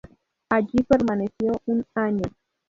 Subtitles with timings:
[0.49, 2.23] Allí permaneció un año.